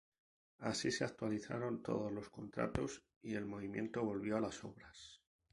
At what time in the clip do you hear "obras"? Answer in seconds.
4.63-5.21